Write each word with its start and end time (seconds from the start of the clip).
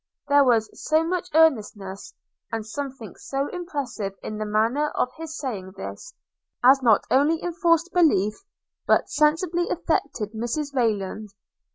There 0.29 0.43
was 0.43 0.67
so 0.87 1.03
much 1.05 1.29
earnestness, 1.35 2.11
and 2.51 2.65
something 2.65 3.13
so 3.17 3.45
impressive 3.49 4.13
in 4.23 4.39
the 4.39 4.47
manner 4.47 4.89
of 4.95 5.11
his 5.15 5.37
saying 5.37 5.73
this, 5.77 6.11
as 6.63 6.81
not 6.81 7.03
only 7.11 7.39
enforced 7.43 7.91
belief, 7.93 8.33
but 8.87 9.11
sensibly 9.11 9.69
affected 9.69 10.31
Mrs 10.31 10.73
Rayland. 10.73 11.29